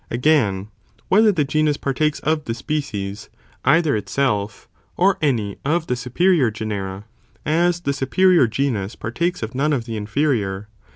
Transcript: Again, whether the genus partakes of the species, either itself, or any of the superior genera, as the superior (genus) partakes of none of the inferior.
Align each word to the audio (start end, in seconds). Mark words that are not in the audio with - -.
Again, 0.09 0.69
whether 1.09 1.31
the 1.31 1.43
genus 1.43 1.77
partakes 1.77 2.17
of 2.21 2.45
the 2.45 2.55
species, 2.55 3.29
either 3.63 3.95
itself, 3.95 4.67
or 4.97 5.19
any 5.21 5.57
of 5.63 5.85
the 5.85 5.95
superior 5.95 6.49
genera, 6.49 7.05
as 7.45 7.81
the 7.81 7.93
superior 7.93 8.47
(genus) 8.47 8.95
partakes 8.95 9.43
of 9.43 9.53
none 9.53 9.73
of 9.73 9.85
the 9.85 9.97
inferior. 9.97 10.67